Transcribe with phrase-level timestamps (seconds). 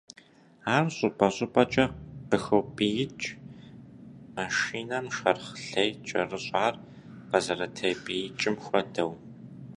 [0.75, 1.85] Ар щӏыпӏэ-щӏыпӏэкӏэ
[2.29, 3.29] «къыхопӏиикӏ»,
[4.35, 6.75] машинэм шэрхъ лей кӏэрыщӏар
[7.29, 9.11] къызэрытепӏиикӏым хуэдэу.